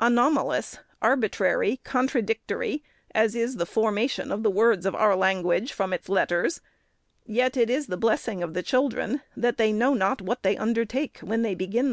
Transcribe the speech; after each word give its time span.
Anomalous, 0.00 0.78
arbitrary, 1.02 1.76
contradictory, 1.84 2.82
as 3.14 3.34
is 3.34 3.56
the 3.58 3.66
formation 3.66 4.32
of 4.32 4.42
the 4.42 4.50
words 4.50 4.86
of 4.86 4.94
our 4.94 5.14
language 5.14 5.74
from 5.74 5.92
its 5.92 6.08
letters, 6.08 6.62
yet 7.26 7.54
it 7.54 7.68
is 7.68 7.88
the 7.88 7.98
blessing 7.98 8.42
of 8.42 8.54
the 8.54 8.62
children, 8.62 9.20
that 9.36 9.58
they 9.58 9.74
know 9.74 9.92
not 9.92 10.22
what 10.22 10.42
they 10.42 10.56
undertake, 10.56 11.18
when 11.18 11.42
they 11.42 11.54
begin 11.54 11.92